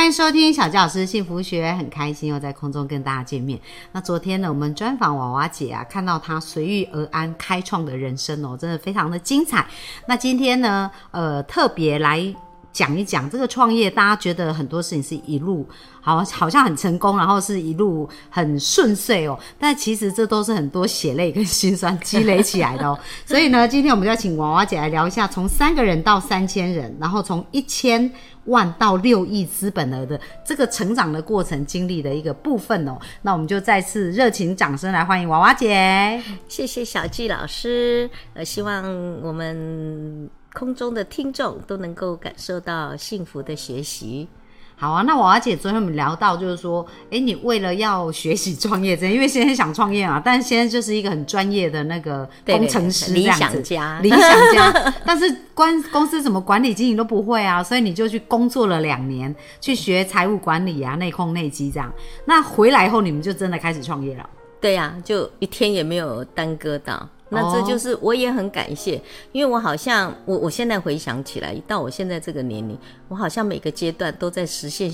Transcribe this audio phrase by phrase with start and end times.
[0.00, 3.60] 欢迎收听小教师幸福学，很开心又在空中跟大家见面。
[3.92, 9.66] 那昨天呢，我们专访娃娃姐啊，看到她随遇而安开创的人生哦，真的非常的精彩。
[10.06, 12.34] 那今天呢，呃，特别来
[12.72, 15.66] 讲一讲这个创业，大家觉得很多事情是一路
[16.00, 22.98] 好好像很成功，然后是一路很顺遂哦，但其实这都是很多血泪跟辛酸积累起来的哦。
[23.26, 28.10] 所以呢，今天我们就要请娃娃姐来聊一下，从三个人到三千人，然后从一千
[28.46, 32.98] 万到六亿资本额的这个成长的过程经历的一个部分哦。
[33.22, 36.22] 那我们就再次热情掌声来欢迎娃娃姐。
[36.48, 38.82] 谢谢小纪老师，呃，希望
[39.22, 44.28] 我们空中的听众都能够感受到幸福的学习。
[44.76, 54.20] 好啊，那娃娃姐昨天我们聊到，就是说，哎，你为了要学习创业，因为先生想创业嘛，但是先生就是一个很专业的那个工程师，理想家，理想
[54.54, 61.92] 家，但是关公司怎么管理经营都不会啊，所以你就去工作了两年，去学财务管理啊、内控内机这样。
[62.24, 64.26] 那回来后，你们就真的开始创业了？
[64.62, 67.06] 对呀，就一天也没有耽搁到。
[67.30, 69.00] 那这就是我也很感谢，
[69.32, 72.76] 因为我好像我我现在回想起来，到我现在这个年龄，
[73.08, 74.90] 我好像每个阶段都在实现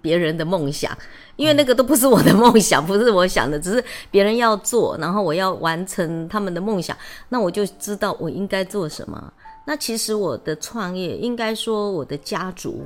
[0.00, 0.96] 别人的梦想，
[1.36, 6.96] 因为那个都不是我的梦想，不是我想的，只是别人要做，然后我要完成他们的梦想，
[7.28, 9.32] 那我就知道我应该做什么。
[9.66, 12.84] 那其实我的创业，应该说我的家族，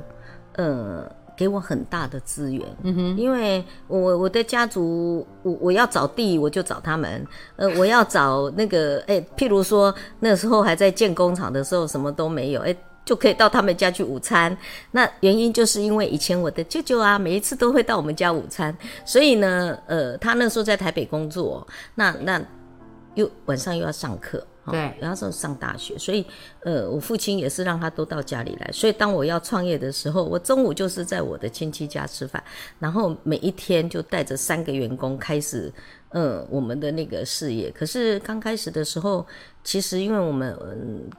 [0.53, 1.09] 呃。
[1.39, 14.55] 给我很大的资源，嗯哼，因为我我的家族，我我要找地，我就找他们，呃， 我要找那个，哎，譬如说那时候还在建工厂的时候，什么都没有，哎，就可以到他们家去午餐。
[14.91, 21.65] 那原因就是因为以前我的舅舅啊，每一次都会到我们家午餐，所以呢，呃，他那时候在台北工作，
[21.95, 22.41] 那那
[23.15, 24.45] 又晚上又要上课。
[24.71, 26.25] 对，然后是上大学，所以
[26.61, 28.69] 呃，我父亲也是让他都到家里来。
[28.71, 32.43] 所以当我要创业的时候，我中午就是在我的亲戚家吃饭，
[32.79, 35.71] 然后每一天就带着三个员工开始，
[36.11, 37.69] 嗯，我们的那个事业。
[37.71, 39.25] 可是刚开始的时候，
[39.63, 40.57] 其实因为我们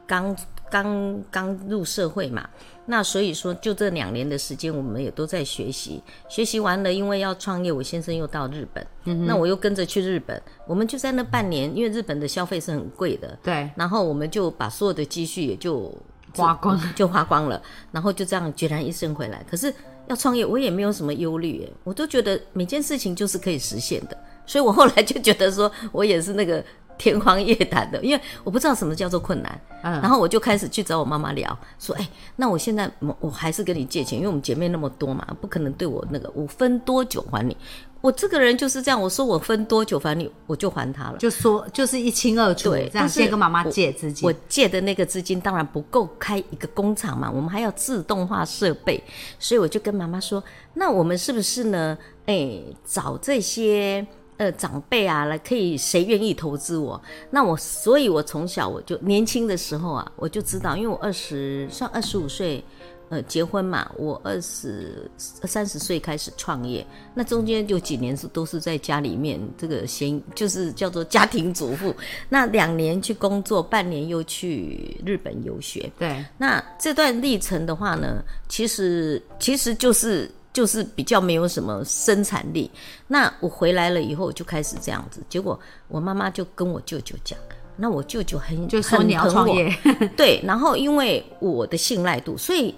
[0.07, 0.37] 刚
[0.71, 2.49] 刚刚入社会嘛。
[2.87, 6.03] 那所以说，就这两年的时间，我们也都在学习。
[6.29, 8.85] 学习完了，因为要创业，我先生又到日本，
[9.27, 10.43] 那我又跟着去日本。
[10.67, 13.71] 我们就在那半年，因为日本的消费是很贵的，对。
[13.77, 15.97] 然后我们就把所有的积蓄也就
[16.35, 17.63] 花光，就花光了。
[17.93, 19.45] 然后就这样孑然一身回来。
[19.49, 19.73] 可是
[20.09, 24.19] 要创业，我也没有什么忧虑，我都觉得每件事情就是可以实现的。
[24.51, 26.65] 所以我后来就觉得说，我也是那个。
[27.01, 32.07] 天荒夜谈的，因为我不知道什么叫做困难，嗯，然后我就开始去找我妈妈聊，说，哎，
[32.37, 32.91] 那我现在
[33.21, 37.57] 我还是跟你借钱，因为我们姐妹那么多嘛，不可能对我那个我分多久还你，
[38.03, 49.03] 我这个人就是这样，我说我分多久还你，我就还他了，就说就是一清二楚，对，但是跟妈妈借资金，我借的那个资金当然不够开一个工厂嘛，我们还要自动化设备，
[49.39, 50.45] 所以我就跟妈妈说，
[50.75, 51.97] 那我们是不是呢？
[52.27, 54.07] 哎，找这些。
[54.41, 56.99] 呃，长辈啊，来可以谁愿意投资我？
[57.31, 62.65] 那我，所以我从小我就年轻的时候啊，我就知道，因为我二十算二十五岁，
[63.11, 71.95] 呃，结婚嘛，我二十三十岁开始创业，那中间有几年是都是在家里面，这个先就是叫做家庭主妇。
[72.31, 75.93] 那两年去工作，半年又去日本游学。
[75.99, 80.31] 对，那这段历程的话呢，其实其实就是。
[80.53, 82.69] 就是比较没有什么生产力，
[83.07, 87.39] 那我回来了以后就开始这样子，结果我妈妈就跟我舅舅讲，
[87.77, 89.73] 那我舅舅很就说你要创业，
[90.17, 92.75] 对，然后因为我的信赖度，所以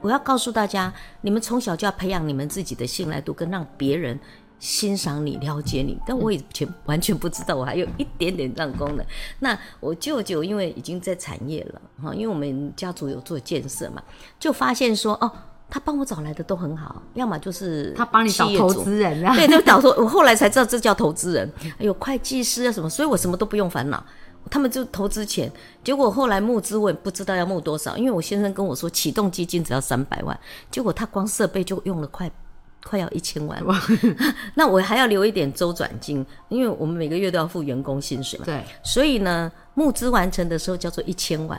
[0.00, 4.18] 我要告诉大家，你们从小就要培养你们自己的信赖度，跟让别人
[4.58, 5.96] 欣赏你、了解你。
[6.04, 9.06] 但我以前完全不知道，我还有一点点这样功能。
[9.38, 14.02] 那我舅舅因为已经在产业了哈，因为我们家族有做建设嘛，
[14.40, 15.30] 就发现说哦。
[15.74, 24.04] 他帮我找来的都很好，要么就是他帮你找投资人，对， 就找说，我后来才知道这叫投资人，有会计师啊什么，所以我什么都不用烦恼，
[24.50, 25.50] 他们就投资钱。
[25.82, 30.38] 结果后来募资我也不知道要募多少，因为我先生跟我说启动基金只要三百万，
[30.70, 32.30] 结果他光设备就用了快
[32.84, 33.58] 快要一千万，
[34.54, 41.58] 那我还要留一点周转金，因为我们每个月都要付员工薪水嘛，对，所以呢，募资完成的时候叫做一千万。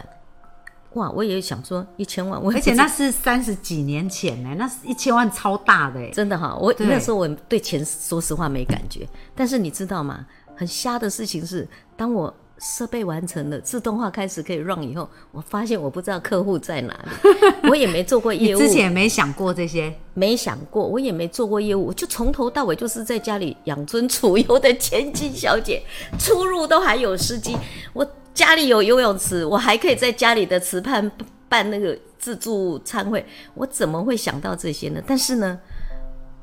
[0.94, 6.56] 哇，我也想说一千万，我而且那是三十几年前呢，那是一千万超大的，真的哈。
[6.60, 10.26] 我那时候我对钱说实话没感觉，但是你知道吗？
[10.56, 11.68] 很瞎的事情是，
[11.98, 25.82] 当我设备完成了，自动化开始可以 run 以后，我发现我不知道客户在哪里，我也没做过 业务，之前也没想过这些，没想过，我也没做过业务，我就从头到尾就是在家里养尊处优的千金小姐，
[26.20, 27.58] 出入都还有司机，
[27.94, 31.12] 我家里有游泳池，我还可以在家里的池畔
[31.48, 35.02] 办那个自助餐会，我怎么会想到这些呢？
[35.06, 35.60] 但是呢，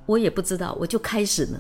[0.07, 1.59] 我也不知道，我就开始呢。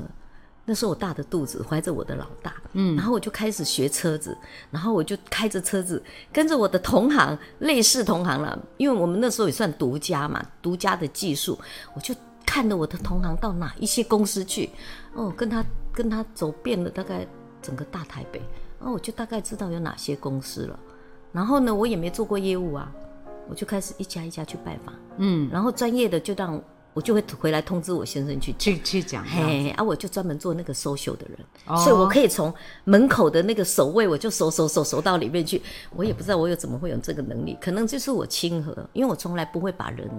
[0.66, 4.36] 那时候我大着肚子怀着我的老大，嗯，然后我就开始学车子，
[4.70, 6.00] 然后我就开着车子
[6.32, 11.58] 跟着我的同行，类似同行了，因为我们那时候也算独家嘛，独家的技术，
[11.94, 12.14] 我就
[12.46, 14.70] 看着我的同行到哪一些公司去，
[15.14, 17.26] 哦，跟他跟他走遍了大概
[17.60, 18.40] 整个大台北，
[18.80, 20.78] 哦，我就大概知道有哪些公司了，
[21.32, 22.92] 然后呢，我也没做过业务啊，
[23.48, 26.60] 我就开始一家一家去拜访，嗯，然后专业的就让。
[26.92, 35.62] 我就会回来通知我先生去去去讲，嘿，啊，我就专门做那个收秀的人，所以我可以从门口的那个守卫，我就守守守守到里面去。
[35.94, 40.10] 我也不知道我有怎么会有这个能力，可能就是我亲和，因为我从来不会把人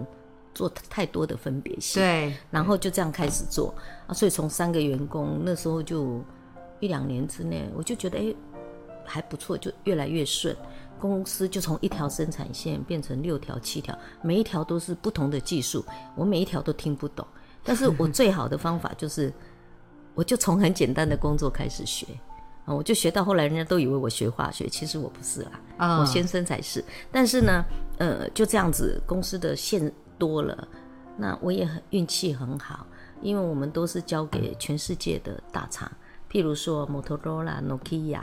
[0.53, 2.01] 做太多的分别性。
[2.01, 3.75] 对，然后就这样开始做
[4.07, 6.21] 啊，所以从三个员工那时候就
[6.79, 8.33] 一两年之内，我就觉得哎
[9.11, 10.55] 还不错，就越来越顺。
[10.97, 15.83] 公司就从一条生产线变成六条、七条，每一条都是不同的技术，
[16.15, 17.25] 我每一条都听不懂。
[17.63, 19.33] 但是我最好的方法就是，
[20.13, 22.05] 我就从很简单的工作开始学
[22.65, 26.83] 啊，我就学到后来，人家都以为我学化学，其实我不是啦，我先生才是。
[27.11, 27.65] 但是呢，
[27.97, 30.67] 呃，就这样子，公司的线多了，
[31.17, 32.85] 那我也很运气很好，
[33.23, 35.91] 因为我们都是交给全世界的大厂。
[36.31, 38.21] 譬如说 Motorola Nokia，，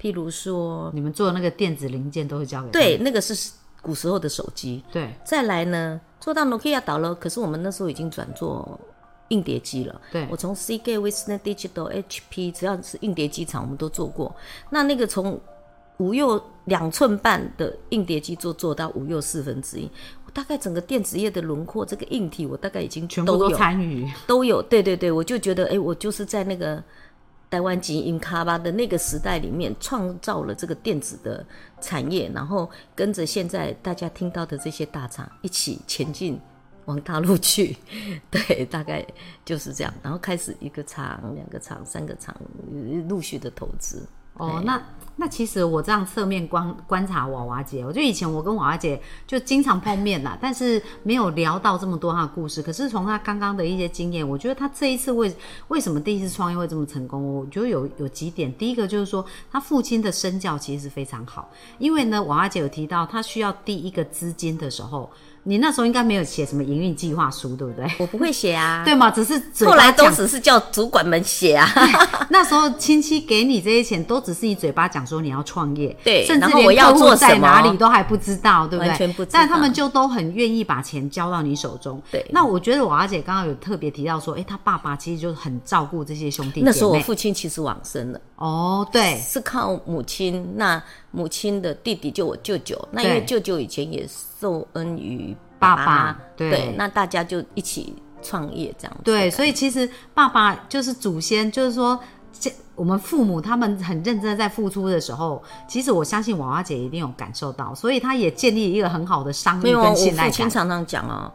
[0.00, 3.52] 譬如说你们做的那个电子零件都会交给对，那个是
[3.82, 4.82] 古时候的手机。
[4.90, 8.80] 对，再来呢，做到 Nokia 倒了，可是我们那时候已经转做
[9.28, 10.00] 硬碟机了。
[10.10, 14.34] 对，我从 CK、Western Digital、HP，只要是硬碟机厂，我们都做过。
[14.70, 15.38] 那那个从
[15.98, 19.90] 五又两寸半的硬碟机做做到五又四分之一，
[20.24, 24.62] 我大概整个电子业的轮廓，这个硬体我大概已经全部都参与，都有。
[24.62, 26.82] 对对对，我就觉得，哎，我就是在那个。
[27.50, 31.44] 台湾基因卡巴的那个时代里面，创造了这个电子的
[31.80, 36.40] 产业，然后跟着现在大家听到的这些大厂一起前进
[36.84, 37.76] 往大陆去，
[38.30, 39.04] 对，大概
[39.44, 39.92] 就是这样。
[40.00, 42.34] 然后开始一个厂、两个厂、三个厂
[43.08, 44.06] 陆续的投资。
[44.40, 44.80] 哦，那
[45.16, 52.62] 那其实我这样侧面观观察娃娃姐，我觉得以前我跟娃娃姐就经常碰面啦，但是没有聊到这么多她的故事。
[52.62, 55.30] 可是从她刚刚的一些经验，我觉得她这一次为
[55.68, 57.34] 为什么第一次创业会这么成功？
[57.34, 59.22] 我觉得有有几点，第一个就是说
[59.52, 65.10] 她父亲的身教其实是非常好，因为呢，娃娃姐有提到她需要第一个资金的时候。
[65.42, 67.90] 你那时候应该没有写什么营运计划书，对不对？
[67.98, 69.10] 我不会写啊， 对吗？
[69.10, 71.66] 只是后来都只是叫主管们写啊。
[72.28, 78.88] 那时候亲戚给你这些钱，都只是你嘴巴讲说你要创业，对，甚至连客户在哪里都还不知道，对不对？
[78.88, 79.38] 完全不知道。
[79.38, 82.00] 但他们就都很愿意把钱交到你手中。
[82.10, 82.24] 对。
[82.30, 86.60] 那我觉得我阿姐刚刚有特别提到说，哎，他爸爸其实就很照顾这些兄弟。
[86.62, 88.20] 那时候我父亲其实往生了。
[88.36, 90.54] 哦，对，是靠母亲。
[90.56, 94.06] 那母亲的弟弟就我舅舅，那因为舅舅以前也
[94.40, 95.36] 受恩于。
[95.60, 98.96] 爸爸对，那大家就一起创业这样。
[99.04, 102.00] 对，所以其实爸爸就是祖先，就是说，
[102.32, 110.32] 这我们父母他们很认真的在付出的时候，其实我相信娃娃姐一定有感受到，所以她也建立一个很好的商誉跟信赖感。
[110.32, 111.30] 父亲常常讲哦，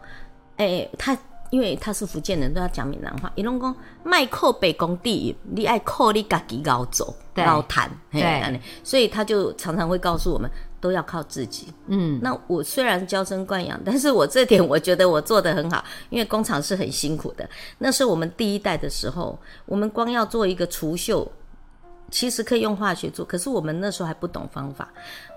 [0.57, 1.15] 哎，他
[1.51, 3.31] 因为他是福建人，都要讲闽南话。
[3.35, 10.49] 伊拢讲卖靠北工地，你爱靠你家己熬走熬谈，对，所以他就常常会告诉我们。
[10.85, 11.73] 都要靠自己。
[11.87, 17.49] 嗯，那我虽然娇生惯养， 但是我这点我觉得我做得很好，因为工厂是很辛苦的。
[17.79, 21.27] 那是我们第一代的时候，我们光要做一个除锈，
[22.11, 24.87] 其实可以用化学做，可是我们那时候还不懂方法。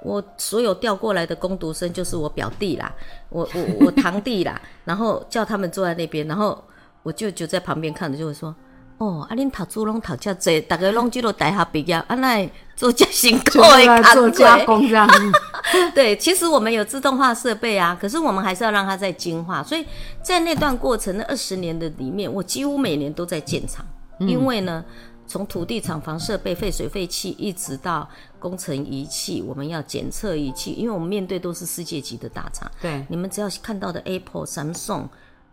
[0.04, 2.94] 我所有调过来的工读生就是我表弟啦，
[3.30, 6.62] 我我我堂弟啦， 然后叫他们坐在那边，然后
[7.02, 8.54] 我舅舅在旁边看着就会说。
[8.98, 15.08] 哦，啊，恁读书拢读遮济，大家拢进入大学毕业，啊，那做加辛苦的 做加工这样。
[15.94, 19.62] 对，其实我们有自动化设备啊，可是我们还是要让它在精化。
[19.62, 19.86] 所以
[20.20, 23.86] 在那段过程，那二十年的里面，我几乎每年都在建厂，
[24.18, 24.84] 因为呢，
[25.28, 28.08] 从土地、厂房、设备、废水、废气，一直到
[28.40, 32.68] 工程仪器，我们要检测仪器，因为我们面对都是世界级的大厂。
[32.82, 35.04] 对，你们只要看到的 Apple、Samsung。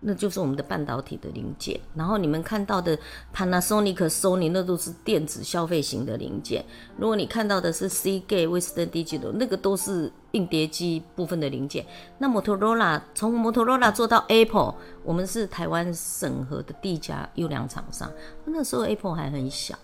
[0.02, 2.98] 那就是我们的半导体的零件，然后你们看到的
[3.34, 6.64] Panasonic、Sony 那都是电子消费型的零件。
[6.98, 11.86] 如果你看到的是 Seagate、Western Digital，那个都是硬碟机部分的零件。
[12.20, 18.12] 那 Motorola 从 Motorola 做到 Apple，我们是台湾审核的第一家优良厂商。
[18.46, 19.76] 那时候 Apple 还很小。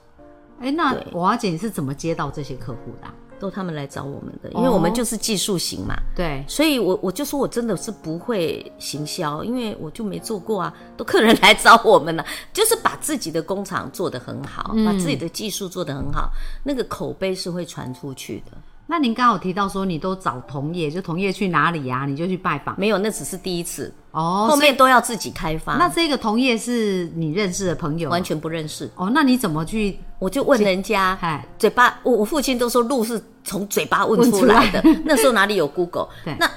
[0.60, 3.08] 哎，那娃娃姐是怎么接到这些客户的？
[3.41, 5.95] 都他们来找我们的，因为我们就是技术型嘛。
[6.15, 16.29] 对，所以我我就说我真的是不会行销，因为我就没做过啊，都客人来找我们了，就是把自己的工厂做得很好，把自己的技术做得很好，
[16.63, 18.51] 那个口碑是会传出去的。
[18.91, 24.50] 那您刚好提到说你都找同业，就同业去哪里呀、你就去拜访没有，那只是第一次，哦。
[24.51, 25.75] 后面都要自己开发。
[25.77, 29.10] 那这个同业是你认识的朋友完全不认识，哦？
[29.13, 29.98] 那你怎么去？
[30.19, 34.83] 我就问人家，嗨，嘴巴，我我父亲都说路是从嘴巴问问出来的。
[35.05, 36.10] 那时候哪里有 Google？
[36.25, 36.51] 对那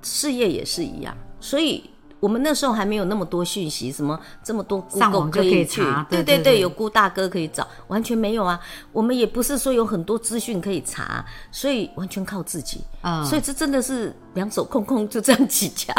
[0.00, 1.84] 事业也是一样，所以
[2.24, 8.58] 我们那时候还没有那么多讯息，什么这么多上 Google 可以去查，对对，对对对有顾大哥可以找，完全没有啊。
[8.92, 12.80] 我们也不是说有很多资讯可以查，所以完全靠自己。
[13.02, 15.94] 嗯所以这真的是两手空空就这样起家。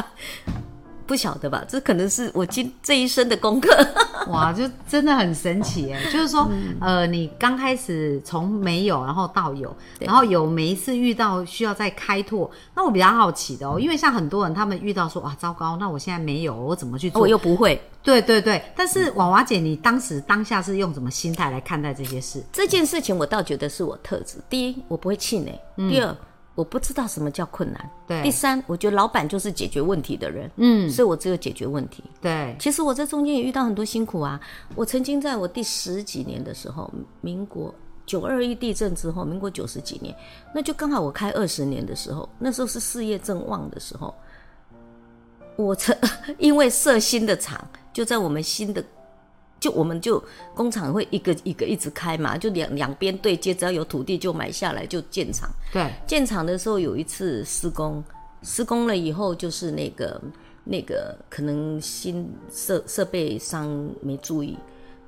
[1.06, 1.64] 不晓得吧？
[1.68, 3.70] 这可能是我今这一生的功课。
[4.28, 6.04] 哇，就真的很神奇哎！
[6.12, 17.22] 就是说，嗯呃，你刚开始从没有，然后到有，然后有每一次遇到需要再开拓，那我比较好奇的哦，因为像很多人他们遇到说哇糟糕，那我现在没有，我怎么去做？
[17.22, 22.44] 我又不会对对对，但是娃娃姐，你当时当下是用什么心态来看待这些事？
[22.54, 24.38] 这件事情，我倒觉得是我特质。
[24.50, 25.54] 第一，我不会气馁；
[25.90, 26.16] 第二，
[26.56, 32.04] 我不知道什么叫困难；嗯对第三，我觉得老板就是解决问题的人，嗯，所以我只有解决问题。
[32.22, 34.40] 对，其实我在中间也遇到很多辛苦啊。
[34.74, 36.90] 我曾经在我第十几年的时候，
[37.22, 37.74] 民国
[38.06, 40.16] 九二一地震之后，民国九十几年，
[40.54, 44.16] 那就刚好我开二十年的时候，那时候是事业正旺的时候，
[45.58, 45.96] 我曾
[46.40, 47.60] 因为设新的厂，
[47.92, 48.84] 就在我们新的。
[49.60, 55.50] 就我们就工厂会一个一个一直开嘛，就两两边对接，只要有土地就买下来就建厂。
[55.72, 58.04] 对，建厂的时候有一次施工，
[58.44, 60.22] 施工了以后就是那个
[60.64, 64.58] 那个可能新设设备商没注意，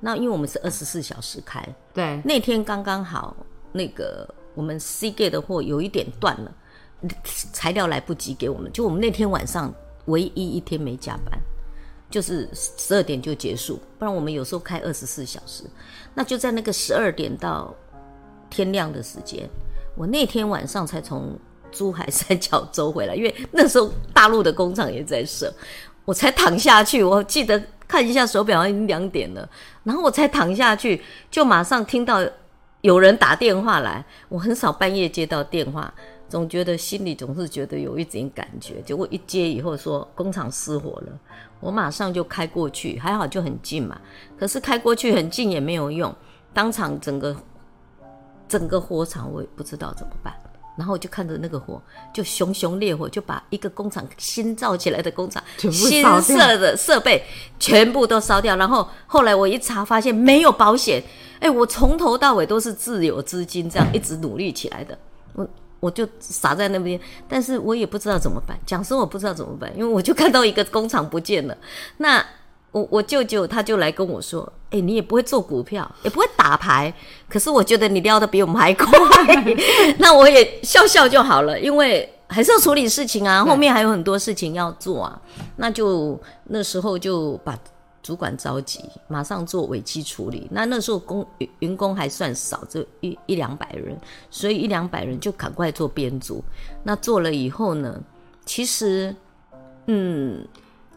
[0.00, 1.62] 那因为我们是二十四小时开，
[1.94, 3.36] 对，那天刚刚好
[3.70, 6.52] 那个我们 C gate 的货有一点断了，
[7.52, 9.72] 材料来不及给我们，就我们那天晚上
[10.06, 11.38] 唯一一天没加班。
[12.10, 15.64] 就是十二点就结束，不然我们有时候开二十四小时，
[16.14, 17.74] 那就在那个十二点到
[18.48, 19.48] 天亮的时间，
[19.94, 21.38] 我那天晚上才从
[21.70, 25.52] 珠海三角洲回来，因为那时候大陆的工厂也在设，
[26.06, 29.48] 我才躺下去，我记得看一下手表已经两点了，
[29.84, 32.26] 然后我才躺下去，就马上听到
[32.80, 35.92] 有人打电话来，我很少半夜接到电话。
[36.28, 41.18] 总觉得心里总是觉得有一点感觉，结果一接以后说工厂失火了，
[41.58, 43.98] 我马上就开过去，还好就很近嘛。
[44.38, 46.14] 可是开过去很近也没有用，
[46.52, 47.34] 当场整个
[48.46, 50.34] 整个火场我也不知道怎么办，
[50.76, 51.80] 然后我就看着那个火
[52.12, 57.24] 就熊熊烈火，就把一个工厂新造起来的工厂新设的设备
[57.58, 58.54] 全部都烧掉。
[58.56, 61.02] 然后后来我一查发现没有保险，
[61.40, 64.98] 哎，我从头到尾都是自有资金这样一直努力起来的，
[65.32, 65.48] 我。
[65.80, 68.58] 我就傻在那边，但是我也不知道怎么办。
[68.66, 71.56] 讲师我不知道怎么办，因为我就看到一个工厂不见了。
[71.98, 72.24] 那
[72.72, 76.92] 我我舅舅他就来跟我说：“哎、你也不会做股票，也不会打牌，
[77.28, 78.86] 可是我觉得你撩的比我们还快。
[79.98, 85.18] ”那我也笑笑就好了，因为还是要处理事情啊，后面还有很多事情要做啊。
[85.56, 87.58] 那就那时候就把。
[88.08, 90.48] 主管着急，马上做尾期处理。
[90.50, 91.26] 那那时候工
[91.58, 93.94] 员工还算少，就一一两百人，
[94.30, 96.42] 所以一两百人就赶快做编组。
[96.82, 98.02] 那做了以后呢，
[98.46, 99.14] 其实
[99.88, 100.42] 嗯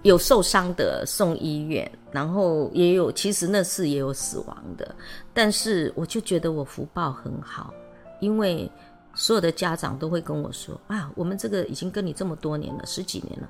[0.04, 4.96] 有受伤的送医院，然后也有其实那次也有死亡的，
[5.34, 7.74] 但是我就觉得我福报很好，
[8.22, 8.72] 因为
[9.14, 13.50] 所有的家长都会跟我说啊，我们这个已经跟你这么多年了，十几年了。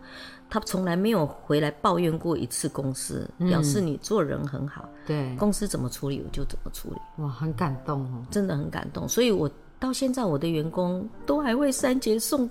[0.50, 4.89] 他从来没有回来抱怨过一次公司，表示你做人很好。
[5.06, 8.25] 对，公司怎么处理我就怎么处理，哇，很感动哦。
[8.30, 9.08] 真的很感动。
[9.08, 9.50] 所以我
[9.80, 12.50] 到现在我的员工都还会三节送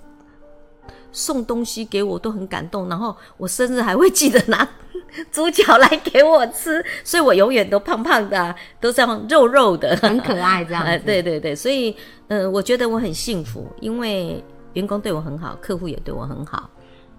[1.13, 2.89] 送东西给我，都很感动。
[2.89, 4.67] 然后我生日还会记得拿
[5.31, 10.85] 猪脚来给我吃，所以我永远都胖胖的、啊，都这样肉肉的，很可爱这样。
[11.05, 11.97] 对对对，所以
[12.29, 14.43] 呃，我觉得我很幸福，因为
[14.75, 16.71] 员工对我很好，客户也对我很好。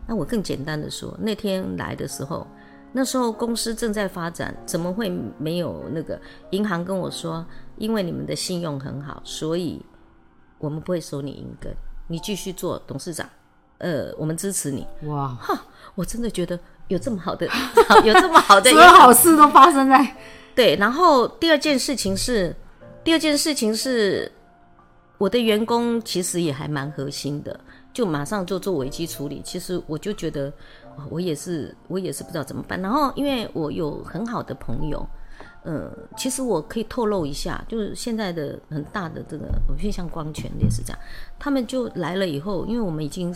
[0.07, 2.45] 那我更简单的说，那天来的时候，
[2.91, 6.19] 那时候公司正在发展，怎么会没有那个
[6.49, 7.45] 银行跟我说，
[7.77, 9.81] 因为你们的信用很好，所以
[10.57, 11.73] 我们不会收你银根，
[12.07, 13.29] 你继续做董事长，
[13.77, 14.85] 呃，我们支持你。
[15.03, 16.59] 哇，哈，我真的觉得
[16.91, 17.47] 有这么好的，
[18.03, 20.15] 有这么好的所有好事都发生在
[20.53, 22.53] 对，然后第二件事情是，
[23.01, 24.29] 第二件事情是，
[25.17, 27.57] 我的员工其实也还蛮核心的，
[27.93, 29.41] 就马上就做危机处理。
[29.41, 30.51] 其实我就觉得，
[30.97, 32.79] 哦我也是，我也是不知道怎么办。
[32.81, 35.07] 然后因为我有很好的朋友，
[35.63, 40.99] 呃，其实我可以透露一下，就是现在的很大的这个，我觉得像光权也是这样，
[41.39, 43.33] 他们就来了以后，因为我们已经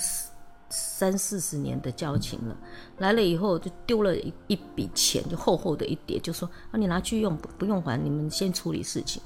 [0.75, 2.57] 三四十年的交情了，
[2.97, 9.21] 来了以后就丢了一一笔钱，就厚厚的一叠，就说啊，你拿去用，不不用还，你们先处理事情。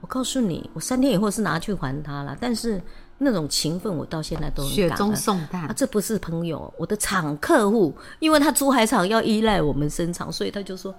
[0.00, 2.80] 我告诉你，我三天以后是拿去还他了，但是
[3.18, 10.94] 那种情分我到现在都雪中送炭啊，这不是朋友，我的厂客户，因为他珠海厂要依赖我们生产，所以他就说，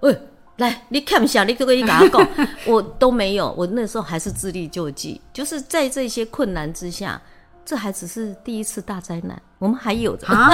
[0.00, 0.16] 喂。
[0.56, 2.28] 来，你看一下，你可不可以给他讲？
[2.68, 7.18] 我都没有，我那时候还是自力救济，就是在这些困难之下，
[7.64, 10.50] 这还只是第一次大灾难，我们还有啊。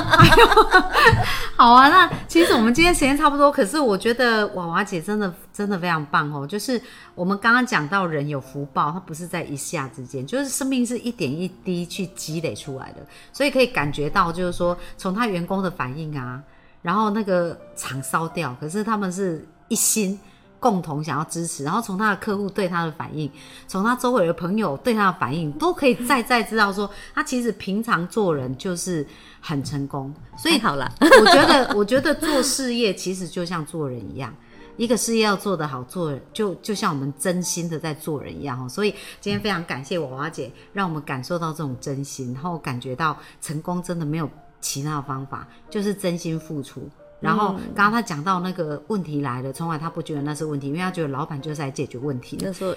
[1.57, 6.47] 好啊，那其实我们今天时间差不多，可是我觉得娃娃姐真的真的非常棒哦。
[6.47, 6.81] 就是
[7.15, 16.43] 我们刚刚讲到人有福报，它不是在一下之间，就是生命是一点一滴去积累出来的，所以可以感觉到，就是说从他员工的反应啊，
[16.83, 19.47] 然后那个厂烧掉，可是他们是。
[19.69, 20.17] 一心
[20.59, 23.31] 共同想要支持，然后从他的客户对他的反应，
[23.69, 29.07] 从他周围的朋友对他的反应，都可以再再知道说，他其实平常做人就是
[29.41, 30.13] 很成功。
[30.37, 34.35] 所以好了，我觉得，我觉得做事业其实就像做人一样，
[34.77, 38.69] 一个事业要做得好，做就就像我们真心的在做人一样哦。
[38.69, 44.29] 所以今天非常感谢娃娃姐，让我们感受到这种真心，然后感觉到成功真的没有
[44.61, 46.89] 其他的方法，就是真心付出。
[47.19, 52.37] 然后刚刚他讲到那个问题来了，从来他不觉得那是问题，因为他觉得老板就是来解决问题。
[52.43, 52.75] 那时候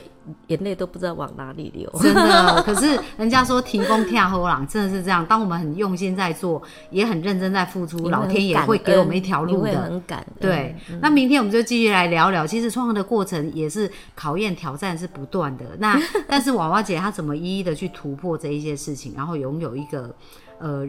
[0.48, 2.63] 眼泪都不知道往哪里流，真的。
[2.63, 5.25] 可是人家说停工跳后浪，真的是这样。
[5.25, 9.81] 当我们很用心在做，也很认真在付出，老天也会给我们一条路的。
[9.81, 10.74] 很感对。
[11.01, 15.65] 那明天我们就继续来聊聊，其实创业的过程也是考验、挑战是不断的。
[15.79, 20.15] 那 但是娃娃姐她怎么一一的去突破这一些事情，然后拥有一个
[20.60, 20.88] 呃。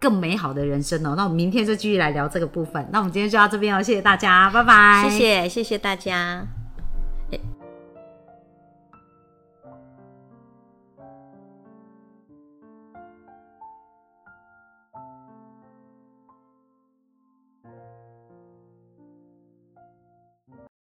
[0.00, 2.88] 更美好的人生哦，那我们明天就继续来聊这个部分。
[2.92, 5.08] 那我们今天就到这边哦，谢谢大家，拜拜。
[5.08, 6.46] 谢谢，谢谢大家。